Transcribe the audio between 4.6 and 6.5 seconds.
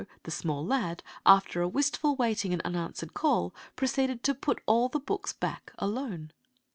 the books all back alone.